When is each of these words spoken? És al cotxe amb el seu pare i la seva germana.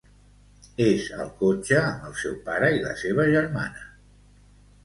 És 0.85 1.03
al 1.25 1.29
cotxe 1.41 1.77
amb 1.81 2.09
el 2.09 2.17
seu 2.23 2.39
pare 2.49 2.73
i 2.79 2.83
la 2.89 2.97
seva 3.05 3.29
germana. 3.37 3.89